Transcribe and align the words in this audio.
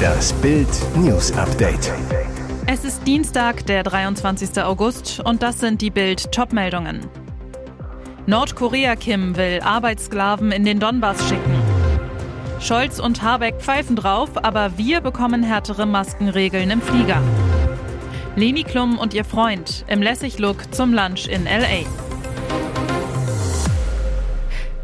Das 0.00 0.32
Bild 0.34 0.68
News 0.96 1.32
Update. 1.32 1.92
Es 2.66 2.84
ist 2.84 3.06
Dienstag, 3.06 3.66
der 3.66 3.82
23. 3.82 4.62
August 4.62 5.20
und 5.24 5.42
das 5.42 5.60
sind 5.60 5.82
die 5.82 5.90
Bild 5.90 6.32
Topmeldungen. 6.32 7.00
Nordkorea 8.26 8.96
Kim 8.96 9.36
will 9.36 9.60
Arbeitssklaven 9.62 10.52
in 10.52 10.64
den 10.64 10.78
Donbass 10.78 11.28
schicken. 11.28 11.54
Scholz 12.60 12.98
und 12.98 13.22
Habeck 13.22 13.60
pfeifen 13.60 13.96
drauf, 13.96 14.30
aber 14.42 14.76
wir 14.76 15.00
bekommen 15.00 15.42
härtere 15.42 15.86
Maskenregeln 15.86 16.70
im 16.70 16.82
Flieger. 16.82 17.22
Leni 18.36 18.62
Klum 18.62 18.98
und 18.98 19.14
ihr 19.14 19.24
Freund 19.24 19.84
im 19.88 20.02
Lässig-Look 20.02 20.74
zum 20.74 20.92
Lunch 20.94 21.26
in 21.26 21.44
LA. 21.44 22.09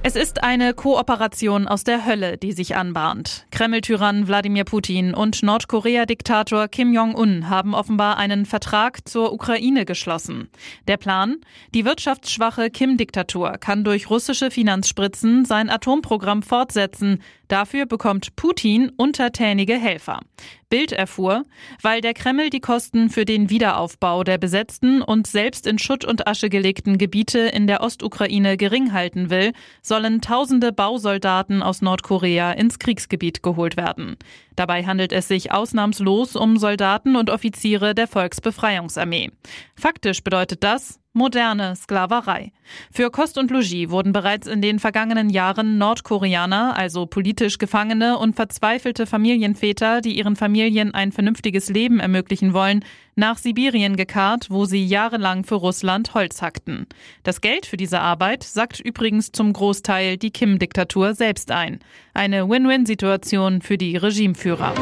Es 0.08 0.14
ist 0.14 0.44
eine 0.44 0.72
Kooperation 0.72 1.66
aus 1.66 1.82
der 1.82 2.06
Hölle, 2.06 2.36
die 2.36 2.52
sich 2.52 2.76
anbahnt. 2.76 3.45
Kreml-Tyrann 3.56 4.28
Wladimir 4.28 4.64
Putin 4.64 5.14
und 5.14 5.42
Nordkorea-Diktator 5.42 6.68
Kim 6.68 6.92
Jong-un 6.92 7.48
haben 7.48 7.74
offenbar 7.74 8.18
einen 8.18 8.44
Vertrag 8.44 9.08
zur 9.08 9.32
Ukraine 9.32 9.86
geschlossen. 9.86 10.50
Der 10.88 10.98
Plan? 10.98 11.36
Die 11.74 11.86
wirtschaftsschwache 11.86 12.68
Kim-Diktatur 12.68 13.52
kann 13.52 13.82
durch 13.82 14.10
russische 14.10 14.50
Finanzspritzen 14.50 15.46
sein 15.46 15.70
Atomprogramm 15.70 16.42
fortsetzen. 16.42 17.22
Dafür 17.48 17.86
bekommt 17.86 18.36
Putin 18.36 18.90
untertänige 18.94 19.78
Helfer. 19.78 20.20
Bild 20.68 20.90
erfuhr, 20.90 21.44
weil 21.80 22.00
der 22.00 22.12
Kreml 22.12 22.50
die 22.50 22.60
Kosten 22.60 23.08
für 23.08 23.24
den 23.24 23.50
Wiederaufbau 23.50 24.24
der 24.24 24.36
besetzten 24.36 25.00
und 25.00 25.28
selbst 25.28 25.66
in 25.66 25.78
Schutt 25.78 26.04
und 26.04 26.26
Asche 26.26 26.48
gelegten 26.48 26.98
Gebiete 26.98 27.38
in 27.38 27.68
der 27.68 27.82
Ostukraine 27.82 28.56
gering 28.56 28.92
halten 28.92 29.30
will, 29.30 29.52
sollen 29.80 30.20
tausende 30.20 30.72
Bausoldaten 30.72 31.62
aus 31.62 31.82
Nordkorea 31.82 32.50
ins 32.52 32.80
Kriegsgebiet 32.80 33.42
geholt 33.46 33.76
werden. 33.76 34.16
Dabei 34.56 34.84
handelt 34.84 35.12
es 35.12 35.28
sich 35.28 35.52
ausnahmslos 35.52 36.34
um 36.34 36.56
Soldaten 36.56 37.14
und 37.14 37.30
Offiziere 37.30 37.94
der 37.94 38.08
Volksbefreiungsarmee. 38.08 39.30
Faktisch 39.76 40.24
bedeutet 40.24 40.64
das, 40.64 40.98
moderne 41.16 41.74
Sklaverei. 41.74 42.52
Für 42.92 43.10
Kost 43.10 43.38
und 43.38 43.50
Logis 43.50 43.90
wurden 43.90 44.12
bereits 44.12 44.46
in 44.46 44.62
den 44.62 44.78
vergangenen 44.78 45.30
Jahren 45.30 45.78
Nordkoreaner, 45.78 46.76
also 46.76 47.06
politisch 47.06 47.58
Gefangene 47.58 48.18
und 48.18 48.36
verzweifelte 48.36 49.06
Familienväter, 49.06 50.00
die 50.00 50.16
ihren 50.16 50.36
Familien 50.36 50.94
ein 50.94 51.10
vernünftiges 51.10 51.68
Leben 51.70 51.98
ermöglichen 51.98 52.52
wollen, 52.52 52.84
nach 53.16 53.38
Sibirien 53.38 53.96
gekarrt, 53.96 54.48
wo 54.50 54.66
sie 54.66 54.84
jahrelang 54.84 55.44
für 55.44 55.54
Russland 55.54 56.12
Holz 56.14 56.42
hackten. 56.42 56.86
Das 57.22 57.40
Geld 57.40 57.64
für 57.64 57.78
diese 57.78 58.00
Arbeit 58.00 58.44
sackt 58.44 58.78
übrigens 58.78 59.32
zum 59.32 59.54
Großteil 59.54 60.18
die 60.18 60.30
Kim-Diktatur 60.30 61.14
selbst 61.14 61.50
ein. 61.50 61.80
Eine 62.12 62.48
Win-Win-Situation 62.48 63.62
für 63.62 63.78
die 63.78 63.96
Regimeführer. 63.96 64.74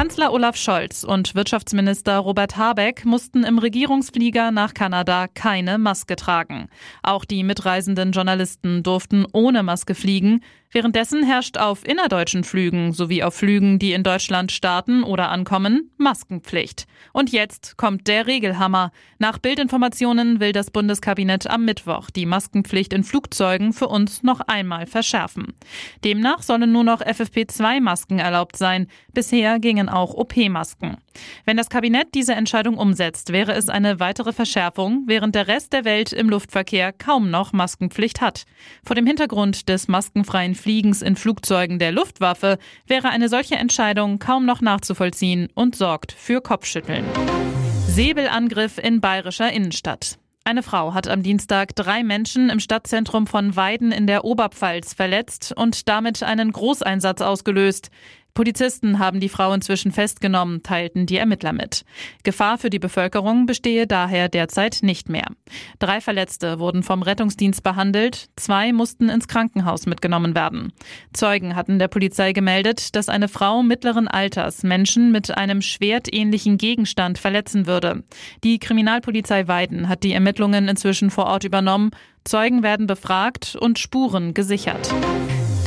Kanzler 0.00 0.32
Olaf 0.32 0.56
Scholz 0.56 1.04
und 1.04 1.34
Wirtschaftsminister 1.34 2.16
Robert 2.16 2.56
Habeck 2.56 3.04
mussten 3.04 3.44
im 3.44 3.58
Regierungsflieger 3.58 4.50
nach 4.50 4.72
Kanada 4.72 5.26
keine 5.28 5.76
Maske 5.76 6.16
tragen. 6.16 6.70
Auch 7.02 7.26
die 7.26 7.44
mitreisenden 7.44 8.12
Journalisten 8.12 8.82
durften 8.82 9.26
ohne 9.34 9.62
Maske 9.62 9.94
fliegen. 9.94 10.42
Währenddessen 10.72 11.24
herrscht 11.24 11.58
auf 11.58 11.84
innerdeutschen 11.84 12.44
Flügen 12.44 12.92
sowie 12.92 13.24
auf 13.24 13.34
Flügen, 13.34 13.80
die 13.80 13.92
in 13.92 14.04
Deutschland 14.04 14.52
starten 14.52 15.02
oder 15.02 15.28
ankommen, 15.28 15.90
Maskenpflicht. 15.96 16.86
Und 17.12 17.32
jetzt 17.32 17.76
kommt 17.76 18.06
der 18.06 18.28
Regelhammer. 18.28 18.92
Nach 19.18 19.38
Bildinformationen 19.38 20.38
will 20.38 20.52
das 20.52 20.70
Bundeskabinett 20.70 21.50
am 21.50 21.64
Mittwoch 21.64 22.10
die 22.10 22.24
Maskenpflicht 22.24 22.92
in 22.92 23.02
Flugzeugen 23.02 23.72
für 23.72 23.88
uns 23.88 24.22
noch 24.22 24.40
einmal 24.42 24.86
verschärfen. 24.86 25.54
Demnach 26.04 26.42
sollen 26.42 26.70
nur 26.70 26.84
noch 26.84 27.02
FFP2-Masken 27.02 28.20
erlaubt 28.20 28.56
sein. 28.56 28.86
Bisher 29.12 29.58
gingen 29.58 29.88
auch 29.88 30.14
OP-Masken. 30.14 30.98
Wenn 31.44 31.56
das 31.56 31.68
Kabinett 31.68 32.14
diese 32.14 32.34
Entscheidung 32.34 32.78
umsetzt, 32.78 33.32
wäre 33.32 33.54
es 33.54 33.68
eine 33.68 33.98
weitere 33.98 34.32
Verschärfung, 34.32 35.02
während 35.06 35.34
der 35.34 35.48
Rest 35.48 35.72
der 35.72 35.84
Welt 35.84 36.12
im 36.12 36.28
Luftverkehr 36.28 36.92
kaum 36.92 37.28
noch 37.28 37.52
Maskenpflicht 37.52 38.20
hat. 38.20 38.44
Vor 38.84 38.94
dem 38.94 39.06
Hintergrund 39.06 39.68
des 39.68 39.88
maskenfreien 39.88 40.54
Fliegens 40.60 41.02
in 41.02 41.16
Flugzeugen 41.16 41.78
der 41.78 41.90
Luftwaffe 41.90 42.58
wäre 42.86 43.08
eine 43.08 43.28
solche 43.28 43.56
Entscheidung 43.56 44.18
kaum 44.18 44.46
noch 44.46 44.60
nachzuvollziehen 44.60 45.48
und 45.54 45.74
sorgt 45.74 46.12
für 46.12 46.40
Kopfschütteln. 46.40 47.04
Säbelangriff 47.88 48.78
in 48.78 49.00
bayerischer 49.00 49.52
Innenstadt. 49.52 50.18
Eine 50.44 50.62
Frau 50.62 50.94
hat 50.94 51.06
am 51.06 51.22
Dienstag 51.22 51.76
drei 51.76 52.02
Menschen 52.02 52.50
im 52.50 52.60
Stadtzentrum 52.60 53.26
von 53.26 53.56
Weiden 53.56 53.92
in 53.92 54.06
der 54.06 54.24
Oberpfalz 54.24 54.94
verletzt 54.94 55.52
und 55.54 55.88
damit 55.88 56.22
einen 56.22 56.50
Großeinsatz 56.50 57.20
ausgelöst. 57.20 57.90
Polizisten 58.34 58.98
haben 58.98 59.20
die 59.20 59.28
Frau 59.28 59.52
inzwischen 59.52 59.92
festgenommen, 59.92 60.62
teilten 60.62 61.06
die 61.06 61.16
Ermittler 61.16 61.52
mit. 61.52 61.84
Gefahr 62.22 62.58
für 62.58 62.70
die 62.70 62.78
Bevölkerung 62.78 63.46
bestehe 63.46 63.86
daher 63.86 64.28
derzeit 64.28 64.78
nicht 64.82 65.08
mehr. 65.08 65.26
Drei 65.78 66.00
Verletzte 66.00 66.58
wurden 66.58 66.82
vom 66.82 67.02
Rettungsdienst 67.02 67.62
behandelt, 67.62 68.28
zwei 68.36 68.72
mussten 68.72 69.08
ins 69.08 69.28
Krankenhaus 69.28 69.86
mitgenommen 69.86 70.34
werden. 70.34 70.72
Zeugen 71.12 71.56
hatten 71.56 71.78
der 71.78 71.88
Polizei 71.88 72.32
gemeldet, 72.32 72.94
dass 72.94 73.08
eine 73.08 73.28
Frau 73.28 73.62
mittleren 73.62 74.08
Alters 74.08 74.62
Menschen 74.62 75.12
mit 75.12 75.36
einem 75.36 75.62
schwertähnlichen 75.62 76.58
Gegenstand 76.58 77.18
verletzen 77.18 77.66
würde. 77.66 78.02
Die 78.44 78.58
Kriminalpolizei 78.58 79.48
Weiden 79.48 79.88
hat 79.88 80.02
die 80.02 80.12
Ermittlungen 80.12 80.68
inzwischen 80.68 81.10
vor 81.10 81.26
Ort 81.26 81.44
übernommen. 81.44 81.90
Zeugen 82.24 82.62
werden 82.62 82.86
befragt 82.86 83.56
und 83.58 83.78
Spuren 83.78 84.34
gesichert. 84.34 84.92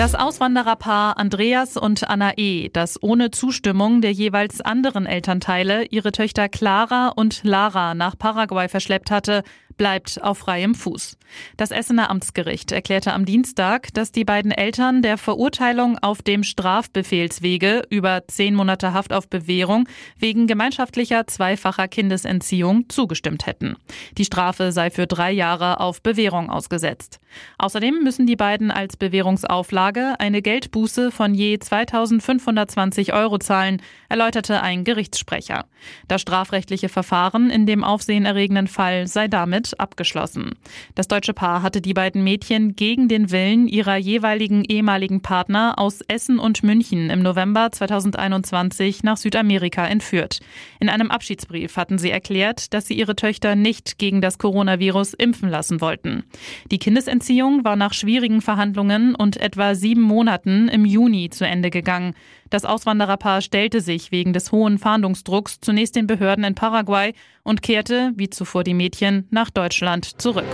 Das 0.03 0.15
Auswandererpaar 0.15 1.17
Andreas 1.17 1.77
und 1.77 2.09
Anna 2.09 2.33
E., 2.35 2.67
das 2.67 3.01
ohne 3.01 3.31
Zustimmung 3.31 4.01
der 4.01 4.11
jeweils 4.11 4.59
anderen 4.59 5.05
Elternteile 5.05 5.85
ihre 5.85 6.11
Töchter 6.11 6.49
Clara 6.49 7.07
und 7.07 7.41
Lara 7.45 7.95
nach 7.95 8.17
Paraguay 8.17 8.67
verschleppt 8.67 9.11
hatte, 9.11 9.43
bleibt 9.77 10.21
auf 10.21 10.39
freiem 10.39 10.75
Fuß. 10.75 11.17
Das 11.57 11.71
Essener 11.71 12.09
Amtsgericht 12.09 12.71
erklärte 12.71 13.13
am 13.13 13.25
Dienstag, 13.25 13.93
dass 13.93 14.11
die 14.11 14.25
beiden 14.25 14.51
Eltern 14.51 15.01
der 15.01 15.17
Verurteilung 15.17 15.97
auf 15.99 16.21
dem 16.21 16.43
Strafbefehlswege 16.43 17.83
über 17.89 18.23
zehn 18.27 18.55
Monate 18.55 18.93
Haft 18.93 19.13
auf 19.13 19.27
Bewährung 19.27 19.87
wegen 20.17 20.47
gemeinschaftlicher 20.47 21.27
zweifacher 21.27 21.87
Kindesentziehung 21.87 22.89
zugestimmt 22.89 23.45
hätten. 23.45 23.75
Die 24.17 24.25
Strafe 24.25 24.71
sei 24.71 24.89
für 24.89 25.07
drei 25.07 25.31
Jahre 25.31 25.79
auf 25.79 26.01
Bewährung 26.01 26.49
ausgesetzt. 26.49 27.19
Außerdem 27.57 28.03
müssen 28.03 28.27
die 28.27 28.35
beiden 28.35 28.71
als 28.71 28.97
Bewährungsauflage 28.97 30.15
eine 30.19 30.41
Geldbuße 30.41 31.11
von 31.11 31.33
je 31.33 31.57
2520 31.57 33.13
Euro 33.13 33.39
zahlen, 33.39 33.81
erläuterte 34.09 34.61
ein 34.61 34.83
Gerichtssprecher. 34.83 35.65
Das 36.07 36.21
strafrechtliche 36.21 36.89
Verfahren 36.89 37.49
in 37.49 37.65
dem 37.65 37.83
aufsehenerregenden 37.83 38.67
Fall 38.67 39.07
sei 39.07 39.27
damit 39.27 39.62
damit 39.63 39.79
abgeschlossen. 39.79 40.51
Das 40.95 41.07
deutsche 41.07 41.33
Paar 41.33 41.61
hatte 41.61 41.81
die 41.81 41.93
beiden 41.93 42.23
Mädchen 42.23 42.75
gegen 42.75 43.07
den 43.07 43.31
Willen 43.31 43.67
ihrer 43.67 43.97
jeweiligen 43.97 44.63
ehemaligen 44.65 45.21
Partner 45.21 45.75
aus 45.77 46.01
Essen 46.07 46.39
und 46.39 46.63
München 46.63 47.09
im 47.09 47.21
November 47.21 47.71
2021 47.71 49.03
nach 49.03 49.17
Südamerika 49.17 49.85
entführt. 49.85 50.39
In 50.79 50.89
einem 50.89 51.11
Abschiedsbrief 51.11 51.77
hatten 51.77 51.97
sie 51.97 52.11
erklärt, 52.11 52.73
dass 52.73 52.87
sie 52.87 52.95
ihre 52.95 53.15
Töchter 53.15 53.55
nicht 53.55 53.97
gegen 53.97 54.21
das 54.21 54.37
Coronavirus 54.37 55.13
impfen 55.13 55.49
lassen 55.49 55.81
wollten. 55.81 56.23
Die 56.71 56.79
Kindesentziehung 56.79 57.63
war 57.63 57.75
nach 57.75 57.93
schwierigen 57.93 58.41
Verhandlungen 58.41 59.15
und 59.15 59.37
etwa 59.37 59.75
sieben 59.75 60.01
Monaten 60.01 60.67
im 60.67 60.85
Juni 60.85 61.29
zu 61.29 61.45
Ende 61.45 61.69
gegangen. 61.69 62.15
Das 62.53 62.65
Auswandererpaar 62.65 63.41
stellte 63.41 63.81
sich 63.81 64.11
wegen 64.11 64.31
des 64.31 64.51
hohen 64.51 64.77
Fahndungsdrucks 64.77 65.59
zunächst 65.59 65.95
den 65.95 66.05
Behörden 66.05 66.43
in 66.43 66.53
Paraguay 66.53 67.15
und 67.41 67.63
kehrte, 67.63 68.11
wie 68.15 68.29
zuvor 68.29 68.63
die 68.63 68.75
Mädchen, 68.75 69.27
nach 69.31 69.49
Deutschland 69.49 70.21
zurück. 70.21 70.45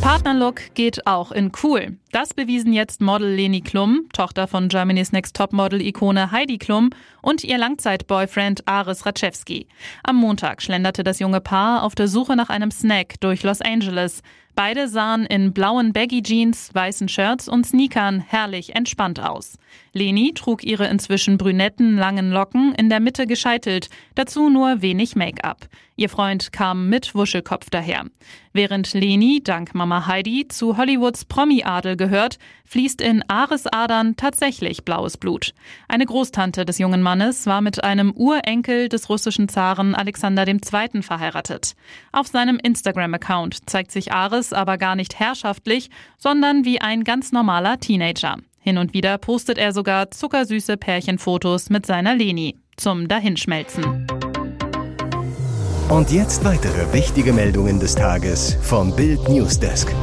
Partnerlook 0.00 0.62
geht 0.72 1.06
auch 1.06 1.30
in 1.30 1.52
cool. 1.62 1.98
Das 2.12 2.32
bewiesen 2.32 2.72
jetzt 2.72 3.02
Model 3.02 3.28
Leni 3.28 3.60
Klum, 3.60 4.08
Tochter 4.14 4.48
von 4.48 4.68
Germany's 4.68 5.12
Next 5.12 5.36
Topmodel-Ikone 5.36 6.30
Heidi 6.30 6.56
Klum 6.56 6.88
und 7.20 7.44
ihr 7.44 7.58
Langzeitboyfriend 7.58 8.66
Aris 8.66 9.04
Raczewski. 9.04 9.66
Am 10.04 10.16
Montag 10.16 10.62
schlenderte 10.62 11.04
das 11.04 11.18
junge 11.18 11.42
Paar 11.42 11.82
auf 11.82 11.94
der 11.94 12.08
Suche 12.08 12.36
nach 12.36 12.48
einem 12.48 12.70
Snack 12.70 13.20
durch 13.20 13.42
Los 13.42 13.60
Angeles. 13.60 14.22
Beide 14.58 14.88
sahen 14.88 15.24
in 15.24 15.52
blauen 15.52 15.92
Baggy 15.92 16.20
Jeans, 16.20 16.74
weißen 16.74 17.08
Shirts 17.08 17.48
und 17.48 17.64
Sneakern 17.64 18.18
herrlich 18.18 18.74
entspannt 18.74 19.20
aus. 19.20 19.56
Leni 19.92 20.32
trug 20.34 20.64
ihre 20.64 20.88
inzwischen 20.88 21.38
brünetten 21.38 21.96
langen 21.96 22.32
Locken 22.32 22.74
in 22.74 22.88
der 22.88 22.98
Mitte 22.98 23.28
gescheitelt, 23.28 23.88
dazu 24.16 24.50
nur 24.50 24.82
wenig 24.82 25.14
Make-up. 25.14 25.68
Ihr 25.94 26.08
Freund 26.08 26.52
kam 26.52 26.88
mit 26.88 27.14
Wuschelkopf 27.16 27.70
daher. 27.70 28.04
Während 28.52 28.94
Leni 28.94 29.42
dank 29.42 29.74
Mama 29.74 30.06
Heidi 30.06 30.46
zu 30.46 30.76
Hollywoods 30.76 31.24
Promi-Adel 31.24 31.96
gehört, 31.96 32.38
fließt 32.66 33.00
in 33.00 33.24
Ares 33.28 33.66
Adern 33.66 34.14
tatsächlich 34.14 34.84
blaues 34.84 35.16
Blut. 35.16 35.54
Eine 35.88 36.06
Großtante 36.06 36.64
des 36.64 36.78
jungen 36.78 37.02
Mannes 37.02 37.46
war 37.46 37.60
mit 37.60 37.82
einem 37.82 38.12
Urenkel 38.12 38.88
des 38.88 39.08
russischen 39.08 39.48
Zaren 39.48 39.96
Alexander 39.96 40.46
II. 40.46 41.02
verheiratet. 41.02 41.74
Auf 42.12 42.28
seinem 42.28 42.60
Instagram-Account 42.62 43.68
zeigt 43.68 43.90
sich 43.90 44.12
Ares 44.12 44.47
aber 44.52 44.78
gar 44.78 44.96
nicht 44.96 45.18
herrschaftlich, 45.18 45.90
sondern 46.18 46.64
wie 46.64 46.80
ein 46.80 47.04
ganz 47.04 47.32
normaler 47.32 47.78
Teenager. 47.78 48.36
Hin 48.60 48.78
und 48.78 48.92
wieder 48.92 49.18
postet 49.18 49.58
er 49.58 49.72
sogar 49.72 50.10
zuckersüße 50.10 50.76
Pärchenfotos 50.76 51.70
mit 51.70 51.86
seiner 51.86 52.14
Leni 52.14 52.56
zum 52.76 53.08
Dahinschmelzen. 53.08 54.06
Und 55.88 56.10
jetzt 56.10 56.44
weitere 56.44 56.92
wichtige 56.92 57.32
Meldungen 57.32 57.80
des 57.80 57.94
Tages 57.94 58.58
vom 58.60 58.94
Bild 58.94 59.26
Newsdesk. 59.28 59.94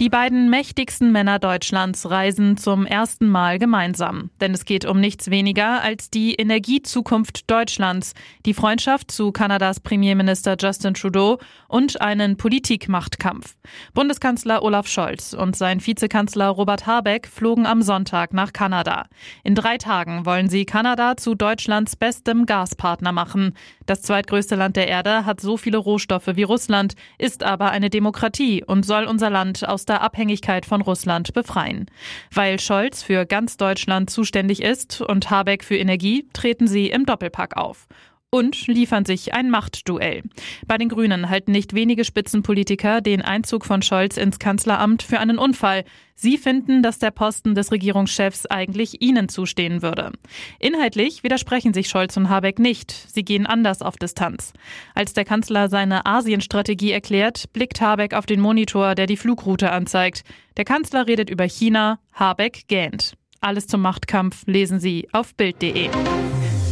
Die 0.00 0.08
beiden 0.08 0.50
mächtigsten 0.50 1.12
Männer 1.12 1.38
Deutschlands 1.38 2.10
reisen 2.10 2.56
zum 2.56 2.84
ersten 2.84 3.28
Mal 3.28 3.60
gemeinsam. 3.60 4.30
Denn 4.40 4.52
es 4.52 4.64
geht 4.64 4.84
um 4.84 4.98
nichts 4.98 5.30
weniger 5.30 5.82
als 5.82 6.10
die 6.10 6.34
Energiezukunft 6.34 7.48
Deutschlands, 7.48 8.12
die 8.44 8.54
Freundschaft 8.54 9.12
zu 9.12 9.30
Kanadas 9.30 9.78
Premierminister 9.78 10.56
Justin 10.58 10.94
Trudeau 10.94 11.38
und 11.68 12.00
einen 12.00 12.36
Politikmachtkampf. 12.36 13.54
Bundeskanzler 13.94 14.64
Olaf 14.64 14.88
Scholz 14.88 15.32
und 15.32 15.54
sein 15.54 15.84
Vizekanzler 15.84 16.48
Robert 16.48 16.88
Habeck 16.88 17.28
flogen 17.28 17.64
am 17.64 17.80
Sonntag 17.80 18.32
nach 18.32 18.52
Kanada. 18.52 19.06
In 19.44 19.54
drei 19.54 19.78
Tagen 19.78 20.26
wollen 20.26 20.48
sie 20.48 20.64
Kanada 20.64 21.16
zu 21.16 21.36
Deutschlands 21.36 21.94
bestem 21.94 22.46
Gaspartner 22.46 23.12
machen. 23.12 23.54
Das 23.86 24.02
zweitgrößte 24.02 24.56
Land 24.56 24.74
der 24.74 24.88
Erde 24.88 25.24
hat 25.24 25.40
so 25.40 25.56
viele 25.56 25.78
Rohstoffe 25.78 26.30
wie 26.34 26.42
Russland, 26.42 26.94
ist 27.18 27.44
aber 27.44 27.70
eine 27.70 27.90
Demokratie 27.90 28.64
und 28.64 28.84
soll 28.84 29.04
unser 29.04 29.30
Land 29.30 29.66
aus 29.68 29.83
der 29.84 30.00
Abhängigkeit 30.02 30.66
von 30.66 30.80
Russland 30.80 31.32
befreien. 31.32 31.86
Weil 32.32 32.60
Scholz 32.60 33.02
für 33.02 33.26
ganz 33.26 33.56
Deutschland 33.56 34.10
zuständig 34.10 34.62
ist 34.62 35.00
und 35.00 35.30
Habeck 35.30 35.64
für 35.64 35.76
Energie, 35.76 36.28
treten 36.32 36.66
sie 36.66 36.88
im 36.88 37.06
Doppelpack 37.06 37.56
auf 37.56 37.86
und 38.34 38.66
liefern 38.66 39.04
sich 39.04 39.32
ein 39.32 39.48
Machtduell. 39.48 40.24
Bei 40.66 40.76
den 40.76 40.88
Grünen 40.88 41.30
halten 41.30 41.52
nicht 41.52 41.72
wenige 41.72 42.04
Spitzenpolitiker 42.04 43.00
den 43.00 43.22
Einzug 43.22 43.64
von 43.64 43.80
Scholz 43.80 44.16
ins 44.16 44.40
Kanzleramt 44.40 45.04
für 45.04 45.20
einen 45.20 45.38
Unfall. 45.38 45.84
Sie 46.16 46.36
finden, 46.36 46.82
dass 46.82 46.98
der 46.98 47.12
Posten 47.12 47.54
des 47.54 47.70
Regierungschefs 47.70 48.46
eigentlich 48.46 49.00
ihnen 49.00 49.28
zustehen 49.28 49.82
würde. 49.82 50.10
Inhaltlich 50.58 51.22
widersprechen 51.22 51.72
sich 51.72 51.88
Scholz 51.88 52.16
und 52.16 52.28
Habeck 52.28 52.58
nicht. 52.58 52.90
Sie 52.90 53.24
gehen 53.24 53.46
anders 53.46 53.82
auf 53.82 53.98
Distanz. 53.98 54.52
Als 54.96 55.12
der 55.12 55.24
Kanzler 55.24 55.68
seine 55.68 56.04
Asienstrategie 56.04 56.90
erklärt, 56.90 57.52
blickt 57.52 57.80
Habeck 57.80 58.14
auf 58.14 58.26
den 58.26 58.40
Monitor, 58.40 58.96
der 58.96 59.06
die 59.06 59.16
Flugroute 59.16 59.70
anzeigt. 59.70 60.24
Der 60.56 60.64
Kanzler 60.64 61.06
redet 61.06 61.30
über 61.30 61.44
China, 61.44 62.00
Habeck 62.12 62.66
gähnt. 62.66 63.14
Alles 63.40 63.68
zum 63.68 63.80
Machtkampf 63.80 64.42
lesen 64.46 64.80
Sie 64.80 65.06
auf 65.12 65.36
Bild.de. 65.36 65.88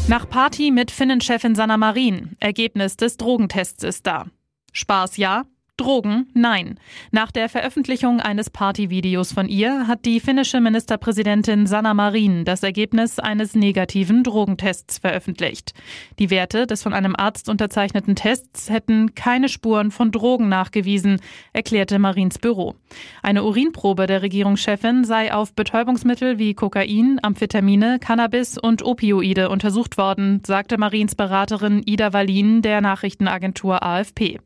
Nach 0.08 0.28
Party 0.28 0.70
mit 0.70 0.90
Finnenchefin 0.90 1.54
Sanna 1.54 1.76
Marin. 1.76 2.36
Ergebnis 2.40 2.96
des 2.96 3.16
Drogentests 3.16 3.84
ist 3.84 4.06
da. 4.06 4.26
Spaß 4.72 5.16
ja, 5.16 5.44
Drogen? 5.82 6.28
Nein. 6.32 6.78
Nach 7.10 7.32
der 7.32 7.48
Veröffentlichung 7.48 8.20
eines 8.20 8.50
Partyvideos 8.50 9.32
von 9.32 9.48
ihr 9.48 9.88
hat 9.88 10.04
die 10.04 10.20
finnische 10.20 10.60
Ministerpräsidentin 10.60 11.66
Sanna 11.66 11.92
Marin 11.92 12.44
das 12.44 12.62
Ergebnis 12.62 13.18
eines 13.18 13.56
negativen 13.56 14.22
Drogentests 14.22 14.98
veröffentlicht. 14.98 15.74
Die 16.20 16.30
Werte 16.30 16.68
des 16.68 16.84
von 16.84 16.94
einem 16.94 17.16
Arzt 17.16 17.48
unterzeichneten 17.48 18.14
Tests 18.14 18.70
hätten 18.70 19.16
keine 19.16 19.48
Spuren 19.48 19.90
von 19.90 20.12
Drogen 20.12 20.48
nachgewiesen, 20.48 21.20
erklärte 21.52 21.98
Marins 21.98 22.38
Büro. 22.38 22.76
Eine 23.20 23.42
Urinprobe 23.42 24.06
der 24.06 24.22
Regierungschefin 24.22 25.02
sei 25.02 25.34
auf 25.34 25.52
Betäubungsmittel 25.54 26.38
wie 26.38 26.54
Kokain, 26.54 27.18
Amphetamine, 27.22 27.98
Cannabis 27.98 28.56
und 28.56 28.84
Opioide 28.84 29.48
untersucht 29.48 29.98
worden, 29.98 30.42
sagte 30.46 30.78
Marins 30.78 31.16
Beraterin 31.16 31.82
Ida 31.84 32.12
Wallin 32.12 32.62
der 32.62 32.80
Nachrichtenagentur 32.80 33.82
AFP. 33.82 34.38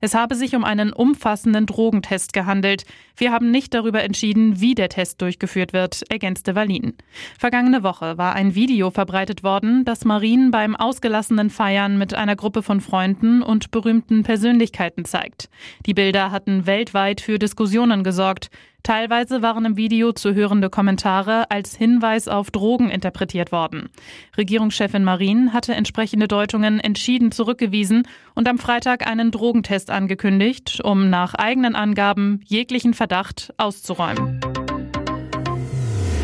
Es 0.00 0.14
habe 0.14 0.34
sich 0.34 0.56
um 0.56 0.64
eine 0.64 0.79
einen 0.80 0.92
umfassenden 0.92 1.66
Drogentest 1.66 2.32
gehandelt. 2.32 2.84
Wir 3.16 3.32
haben 3.32 3.50
nicht 3.50 3.74
darüber 3.74 4.02
entschieden, 4.02 4.60
wie 4.60 4.74
der 4.74 4.88
Test 4.88 5.20
durchgeführt 5.20 5.72
wird, 5.72 6.02
ergänzte 6.10 6.54
Wallin. 6.54 6.94
Vergangene 7.38 7.82
Woche 7.82 8.18
war 8.18 8.34
ein 8.34 8.54
Video 8.54 8.90
verbreitet 8.90 9.42
worden, 9.44 9.84
das 9.84 10.04
Marien 10.04 10.50
beim 10.50 10.74
ausgelassenen 10.74 11.50
Feiern 11.50 11.98
mit 11.98 12.14
einer 12.14 12.36
Gruppe 12.36 12.62
von 12.62 12.80
Freunden 12.80 13.42
und 13.42 13.70
berühmten 13.70 14.22
Persönlichkeiten 14.22 15.04
zeigt. 15.04 15.48
Die 15.86 15.94
Bilder 15.94 16.30
hatten 16.30 16.66
weltweit 16.66 17.20
für 17.20 17.38
Diskussionen 17.38 18.04
gesorgt. 18.04 18.50
Teilweise 18.82 19.42
waren 19.42 19.64
im 19.64 19.76
Video 19.76 20.12
zu 20.12 20.34
hörende 20.34 20.70
Kommentare 20.70 21.50
als 21.50 21.76
Hinweis 21.76 22.28
auf 22.28 22.50
Drogen 22.50 22.90
interpretiert 22.90 23.52
worden. 23.52 23.90
Regierungschefin 24.36 25.04
Marin 25.04 25.52
hatte 25.52 25.74
entsprechende 25.74 26.28
Deutungen 26.28 26.80
entschieden 26.80 27.30
zurückgewiesen 27.32 28.06
und 28.34 28.48
am 28.48 28.58
Freitag 28.58 29.06
einen 29.06 29.30
Drogentest 29.30 29.90
angekündigt, 29.90 30.80
um 30.82 31.10
nach 31.10 31.34
eigenen 31.34 31.74
Angaben 31.74 32.40
jeglichen 32.46 32.94
Verdacht 32.94 33.52
auszuräumen. 33.58 34.40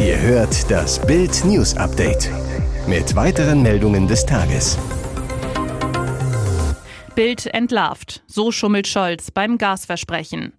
Ihr 0.00 0.20
hört 0.20 0.70
das 0.70 1.04
Bild 1.06 1.44
News 1.44 1.76
Update 1.76 2.30
mit 2.86 3.16
weiteren 3.16 3.62
Meldungen 3.62 4.06
des 4.06 4.24
Tages. 4.24 4.78
Bild 7.14 7.46
entlarvt. 7.46 8.22
So 8.26 8.52
schummelt 8.52 8.86
Scholz 8.86 9.30
beim 9.30 9.56
Gasversprechen. 9.56 10.52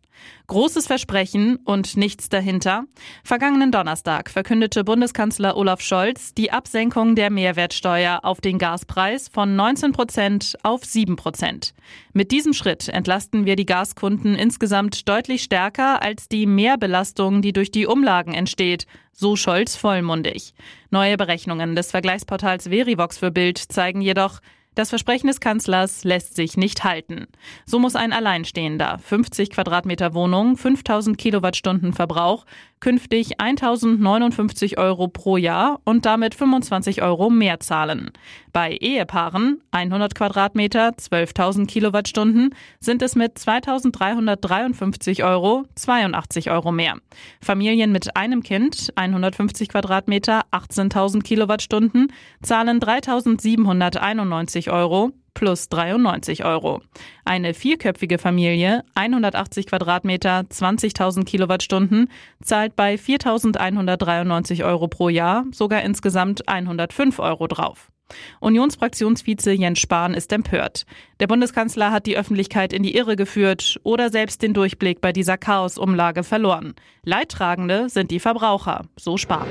Großes 0.50 0.88
Versprechen 0.88 1.58
und 1.66 1.98
nichts 1.98 2.30
dahinter. 2.30 2.86
Vergangenen 3.22 3.70
Donnerstag 3.70 4.30
verkündete 4.30 4.86
Bundeskanzler 4.86 5.58
Olaf 5.58 5.82
Scholz 5.82 6.34
die 6.34 6.54
Absenkung 6.54 7.16
der 7.16 7.30
Mehrwertsteuer 7.30 8.22
auf 8.24 8.40
den 8.40 8.58
Gaspreis 8.58 9.28
von 9.28 9.58
19 9.58 9.92
Prozent 9.92 10.58
auf 10.64 10.86
7 10.86 11.18
Prozent. 11.18 11.74
Mit 12.14 12.32
diesem 12.32 12.54
Schritt 12.54 12.88
entlasten 12.88 13.46
wir 13.46 13.58
die 13.58 13.66
Gaskunden 13.66 14.36
insgesamt 14.36 15.10
deutlich 15.10 15.44
stärker 15.44 16.02
als 16.02 16.30
die 16.30 16.46
Mehrbelastung, 16.46 17.42
die 17.42 17.52
durch 17.52 17.70
die 17.70 17.86
Umlagen 17.86 18.34
entsteht, 18.34 18.88
so 19.12 19.36
Scholz 19.36 19.76
vollmundig. 19.76 20.54
Neue 20.92 21.18
Berechnungen 21.18 21.76
des 21.76 21.92
Vergleichsportals 21.92 22.70
Verivox 22.70 23.18
für 23.18 23.32
Bild 23.32 23.58
zeigen 23.58 24.00
jedoch, 24.00 24.40
das 24.78 24.90
Versprechen 24.90 25.28
des 25.28 25.40
Kanzlers 25.40 26.04
lässt 26.04 26.36
sich 26.36 26.56
nicht 26.56 26.84
halten. 26.84 27.28
So 27.66 27.80
muss 27.80 27.96
ein 27.96 28.14
Alleinstehender 28.14 29.00
50 29.00 29.50
Quadratmeter 29.50 30.14
Wohnung, 30.14 30.56
5000 30.56 31.18
Kilowattstunden 31.18 31.94
Verbrauch 31.94 32.46
künftig 32.80 33.40
1059 33.40 34.78
Euro 34.78 35.08
pro 35.08 35.38
Jahr 35.38 35.80
und 35.84 36.06
damit 36.06 36.36
25 36.36 37.02
Euro 37.02 37.30
mehr 37.30 37.60
zahlen. 37.60 38.12
Bei 38.54 38.72
Ehepaaren 38.72 39.62
100 39.72 40.16
Quadratmeter, 40.16 40.90
12.000 40.90 41.68
Kilowattstunden 41.68 42.54
sind 42.80 43.02
es 43.02 43.16
mit 43.16 43.38
2353 43.38 45.24
Euro 45.24 45.66
82 45.76 46.52
Euro 46.52 46.72
mehr. 46.72 46.96
Familien 47.42 47.92
mit 47.92 48.16
einem 48.16 48.44
Kind 48.44 48.94
150 48.96 49.70
Quadratmeter, 49.70 50.44
18.000 50.52 51.24
Kilowattstunden 51.24 52.12
zahlen 52.42 52.80
3791 52.80 54.67
Euro 54.70 55.12
plus 55.38 55.70
93 55.70 56.46
Euro. 56.46 56.82
Eine 57.24 57.54
vierköpfige 57.54 58.18
Familie, 58.18 58.84
180 58.96 59.68
Quadratmeter, 59.68 60.46
20.000 60.50 61.26
Kilowattstunden, 61.26 62.10
zahlt 62.42 62.76
bei 62.76 62.96
4.193 62.96 64.66
Euro 64.66 64.88
pro 64.88 65.10
Jahr 65.10 65.46
sogar 65.52 65.84
insgesamt 65.84 66.50
105 66.50 67.20
Euro 67.20 67.46
drauf. 67.48 67.92
Unionsfraktionsvize 68.40 69.52
Jens 69.52 69.80
Spahn 69.80 70.16
ist 70.16 70.32
empört. 70.32 70.86
Der 71.20 71.28
Bundeskanzler 71.28 71.92
hat 71.92 72.08
die 72.08 72.18
Öffentlichkeit 72.18 72.74
in 72.74 72.82
die 72.82 72.96
Irre 72.96 73.16
geführt 73.16 73.80
oder 73.84 74.10
selbst 74.10 74.42
den 74.42 74.54
Durchblick 74.54 75.02
bei 75.02 75.12
dieser 75.12 75.38
Chaosumlage 75.38 76.24
verloren. 76.24 76.74
Leidtragende 77.04 77.90
sind 77.90 78.10
die 78.10 78.20
Verbraucher, 78.20 78.86
so 78.96 79.18
Spahn. 79.18 79.48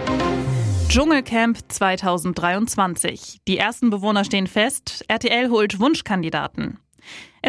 Dschungelcamp 0.89 1.59
2023. 1.69 3.41
Die 3.49 3.59
ersten 3.59 3.91
Bewohner 3.91 4.25
stehen 4.25 4.47
fest. 4.47 5.05
RTL 5.09 5.51
holt 5.51 5.81
Wunschkandidaten. 5.81 6.79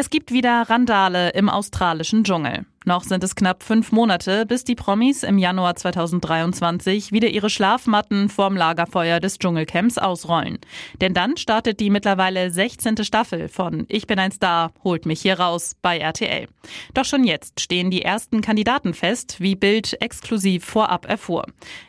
Es 0.00 0.10
gibt 0.10 0.30
wieder 0.30 0.70
Randale 0.70 1.30
im 1.30 1.48
australischen 1.48 2.22
Dschungel. 2.22 2.64
Noch 2.84 3.02
sind 3.02 3.22
es 3.24 3.34
knapp 3.34 3.64
fünf 3.64 3.92
Monate, 3.92 4.46
bis 4.46 4.64
die 4.64 4.76
Promis 4.76 5.22
im 5.22 5.36
Januar 5.36 5.74
2023 5.74 7.12
wieder 7.12 7.28
ihre 7.28 7.50
Schlafmatten 7.50 8.28
vorm 8.28 8.56
Lagerfeuer 8.56 9.20
des 9.20 9.38
Dschungelcamps 9.38 9.98
ausrollen. 9.98 10.58
Denn 11.00 11.12
dann 11.12 11.36
startet 11.36 11.80
die 11.80 11.90
mittlerweile 11.90 12.50
16. 12.50 13.04
Staffel 13.04 13.48
von 13.48 13.84
Ich 13.88 14.06
bin 14.06 14.18
ein 14.18 14.32
Star, 14.32 14.72
holt 14.84 15.04
mich 15.04 15.20
hier 15.20 15.38
raus 15.38 15.76
bei 15.82 15.98
RTL. 15.98 16.46
Doch 16.94 17.04
schon 17.04 17.24
jetzt 17.24 17.60
stehen 17.60 17.90
die 17.90 18.02
ersten 18.02 18.40
Kandidaten 18.40 18.94
fest, 18.94 19.36
wie 19.38 19.56
Bild 19.56 20.00
exklusiv 20.00 20.64
vorab 20.64 21.06
erfuhr. 21.06 21.44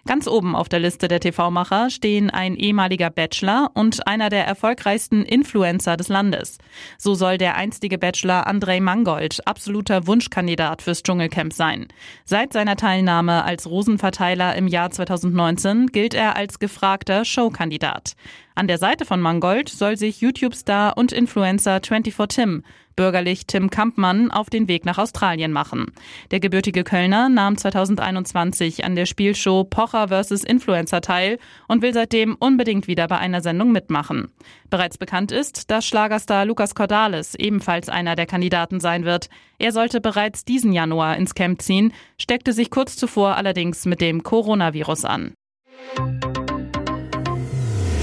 Ganz 0.06 0.28
oben 0.28 0.56
auf 0.56 0.68
der 0.68 0.80
Liste 0.80 1.08
der 1.08 1.20
TV-Macher 1.20 1.92
stehen 1.92 2.30
ein 2.30 2.56
ehemaliger 2.56 3.10
Bachelor 3.10 3.72
und 3.74 4.06
einer 4.06 4.30
der 4.30 4.46
erfolgreichsten 4.46 5.24
Influencer 5.24 5.96
des 5.96 6.10
Landes. 6.10 6.58
So 6.98 7.13
soll 7.13 7.38
der 7.38 7.56
einstige 7.56 7.99
Bachelor 8.00 8.48
Andrei 8.48 8.79
Mangold 8.79 9.46
absoluter 9.46 10.08
Wunschkandidat 10.08 10.82
fürs 10.82 11.03
Dschungelcamp 11.03 11.53
sein. 11.53 11.88
Seit 12.25 12.53
seiner 12.53 12.75
Teilnahme 12.75 13.44
als 13.44 13.70
Rosenverteiler 13.70 14.56
im 14.56 14.68
Jahr 14.68 14.89
2019 14.89 15.88
gilt 15.88 16.13
er 16.13 16.36
als 16.36 16.60
gefragter 16.60 17.25
Showkandidat. 17.25 18.15
An 18.56 18.68
der 18.68 18.77
Seite 18.77 19.06
von 19.06 19.22
Mangold 19.22 19.70
soll 19.70 19.98
sich 19.98 20.22
YouTube-Star 20.22 20.98
und 20.98 21.12
Influencer 21.12 21.79
24 21.86 22.27
Tim 22.36 22.63
bürgerlich 23.00 23.48
Tim 23.48 23.70
Kampmann 23.70 24.29
auf 24.29 24.50
den 24.50 24.68
Weg 24.68 24.84
nach 24.84 24.98
Australien 24.98 25.53
machen. 25.53 25.86
Der 26.32 26.41
gebürtige 26.41 26.84
Kölner 26.84 27.29
nahm 27.29 27.58
2021 27.58 28.84
an 28.84 28.94
der 28.94 29.06
Spielshow 29.06 29.63
Pocher 29.63 30.10
vs. 30.10 30.44
Influencer 30.44 31.00
teil 31.00 31.39
und 31.70 31.82
will 31.82 31.94
seitdem 31.94 32.36
unbedingt 32.38 32.88
wieder 32.88 33.08
bei 33.08 33.18
einer 33.18 33.39
Sendung 33.39 33.72
mitmachen. 33.72 34.34
Bereits 34.70 34.98
bekannt 34.98 35.32
ist, 35.32 35.72
dass 35.72 35.86
Schlagerstar 35.86 36.44
Lukas 36.44 36.75
Cordalis 36.75 37.36
ebenfalls 37.36 37.88
einer 37.88 38.18
der 38.18 38.25
Kandidaten 38.25 38.82
sein 38.82 39.06
wird. 39.06 39.29
Er 39.60 39.72
sollte 39.72 40.01
bereits 40.01 40.44
diesen 40.44 40.74
Januar 40.74 41.15
ins 41.15 41.36
Camp 41.36 41.62
ziehen, 41.62 41.94
steckte 42.18 42.51
sich 42.51 42.70
kurz 42.70 42.98
zuvor 42.98 43.38
allerdings 43.38 43.86
mit 43.86 44.01
dem 44.01 44.24
Coronavirus 44.24 45.06
an. 45.06 45.34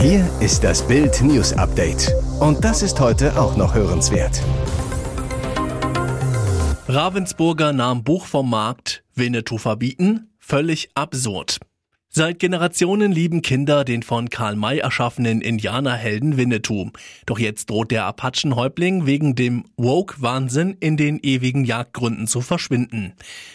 Hier 0.01 0.27
ist 0.41 0.65
das 0.65 0.87
Bild 0.87 1.21
News 1.21 1.53
Update. 1.53 2.11
Und 2.41 2.65
das 2.65 2.83
ist 2.83 2.99
heute 2.99 3.39
auch 3.39 3.57
noch 3.57 3.75
hörenswert. 3.75 4.41
Ravensburger 6.89 7.73
nahm 7.73 8.05
Buch 8.05 8.27
vom 8.27 8.49
Markt, 8.49 9.03
Winnetou 9.17 9.59
verbieten, 9.59 10.31
völlig 10.39 10.89
absurd. 10.95 11.59
Seit 12.09 12.39
Generationen 12.39 13.11
lieben 13.11 13.43
Kinder 13.43 13.85
den 13.85 14.05
von 14.05 14.31
Karl 14.31 14.55
May 14.55 14.79
erschaffenen 14.79 15.41
Indianerhelden 15.41 16.37
Winnetou. 16.37 16.91
Doch 17.27 17.41
jetzt 17.41 17.69
droht 17.71 17.91
der 17.91 18.07
Apachenhäuptling 18.07 19.05
wegen 19.05 19.35
dem 19.35 19.65
Woke-Wahnsinn 19.77 20.77
in 20.79 20.97
den 20.97 21.19
ewigen 21.19 21.65
Jagdgründen 21.65 22.29
zu 22.29 22.41
verschwinden. 22.41 23.15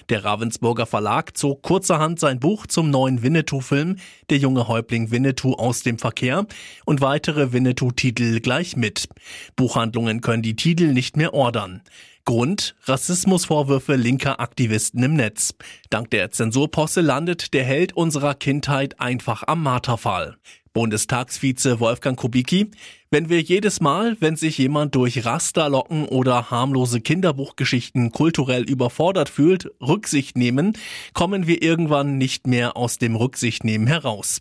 Der 0.10 0.26
Ravensburger 0.26 0.86
Verlag 0.86 1.38
zog 1.38 1.64
kurzerhand 1.64 2.20
sein 2.20 2.40
Buch 2.40 2.68
zum 2.68 2.92
neuen 2.92 3.24
Winnetou-Film 3.24 3.96
Der 4.30 4.40
junge 4.40 4.68
Häuptling 4.68 5.10
Winnetou 5.10 5.54
aus 5.54 5.84
dem 5.84 5.98
Verkehr 5.98 6.46
und 6.86 7.00
weitere 7.00 7.54
Winnetou-Titel 7.54 8.42
gleich 8.42 8.76
mit. 8.76 9.08
Buchhandlungen 9.56 10.20
können 10.20 10.44
die 10.44 10.58
Titel 10.58 10.94
nicht 10.94 11.16
mehr 11.16 11.34
ordern. 11.34 11.82
Grund 12.26 12.76
Rassismusvorwürfe 12.84 13.96
linker 13.96 14.40
Aktivisten 14.40 15.04
im 15.04 15.16
Netz. 15.16 15.54
Dank 15.90 16.10
der 16.12 16.32
Zensurposse 16.32 17.02
landet 17.02 17.54
der 17.54 17.64
Held 17.64 17.94
unserer 17.94 18.36
Kindheit 18.36 19.00
einfach 19.00 19.44
am 19.48 19.64
Marterfall. 19.64 20.38
Bundestagsvize 20.74 21.80
Wolfgang 21.80 22.18
Kubicki, 22.18 22.72
wenn 23.10 23.28
wir 23.28 23.42
jedes 23.42 23.82
Mal, 23.82 24.16
wenn 24.22 24.38
sich 24.38 24.58
jemand 24.58 24.96
durch 24.96 25.26
Rasterlocken 25.26 26.06
oder 26.06 26.50
harmlose 26.50 27.02
Kinderbuchgeschichten 27.02 28.14
kulturell 28.14 28.64
überfordert 28.64 29.28
fühlt, 29.28 29.70
Rücksicht 29.82 30.38
nehmen, 30.38 30.78
kommen 31.14 31.46
wir 31.46 31.62
irgendwann 31.62 32.18
nicht 32.18 32.48
mehr 32.48 32.78
aus 32.78 33.00
dem 33.00 33.18
Rücksichtnehmen 33.18 33.88
heraus. 33.88 34.40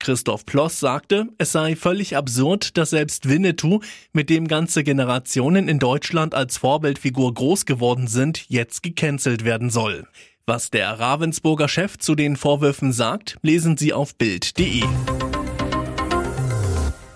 Christoph 0.00 0.44
Ploss 0.44 0.80
sagte, 0.80 1.28
es 1.38 1.52
sei 1.52 1.76
völlig 1.76 2.14
absurd, 2.14 2.76
dass 2.76 2.90
selbst 2.90 3.26
Winnetou, 3.26 3.80
mit 4.12 4.28
dem 4.28 4.48
ganze 4.48 4.84
Generationen 4.84 5.66
in 5.66 5.78
Deutschland 5.78 6.34
als 6.34 6.58
Vorbildfigur 6.58 7.32
groß 7.32 7.64
geworden 7.64 8.06
sind, 8.06 8.44
jetzt 8.48 8.82
gecancelt 8.82 9.46
werden 9.46 9.70
soll. 9.70 10.06
Was 10.44 10.70
der 10.70 10.98
Ravensburger 10.98 11.68
Chef 11.68 11.96
zu 11.96 12.14
den 12.14 12.36
Vorwürfen 12.36 12.92
sagt, 12.92 13.38
lesen 13.40 13.78
Sie 13.78 13.94
auf 13.94 14.14
Bild.de. 14.16 14.82